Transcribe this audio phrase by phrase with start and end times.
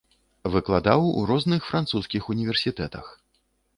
[0.53, 3.15] Выкладаў у розных французскіх універсітэтах.